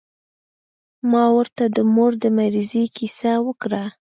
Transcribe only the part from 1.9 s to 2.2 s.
مور